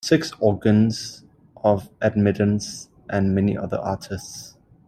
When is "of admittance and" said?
1.57-3.35